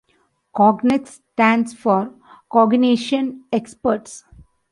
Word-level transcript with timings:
Cognex 0.55 1.19
stands 1.35 1.75
for 1.75 2.11
Cognition 2.51 3.43
Experts. 3.51 4.23